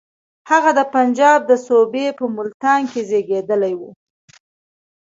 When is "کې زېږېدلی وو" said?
2.91-3.91